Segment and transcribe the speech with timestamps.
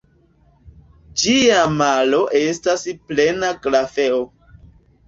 [1.23, 4.25] Ĝia malo estas plena grafeo.